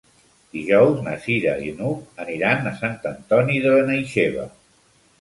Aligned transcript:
Dijous 0.55 1.03
na 1.07 1.13
Cira 1.25 1.53
i 1.67 1.75
n'Hug 1.81 2.23
aniran 2.25 2.73
a 2.73 2.75
Sant 2.83 3.09
Antoni 3.13 3.63
de 3.67 3.79
Benaixeve. 3.79 4.53